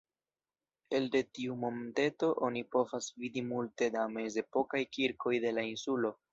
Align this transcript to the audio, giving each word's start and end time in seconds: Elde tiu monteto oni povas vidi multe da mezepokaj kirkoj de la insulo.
Elde 0.99 1.21
tiu 1.39 1.57
monteto 1.65 2.31
oni 2.49 2.65
povas 2.77 3.11
vidi 3.25 3.45
multe 3.53 3.93
da 3.99 4.09
mezepokaj 4.17 4.85
kirkoj 4.99 5.39
de 5.49 5.57
la 5.61 5.71
insulo. 5.77 6.17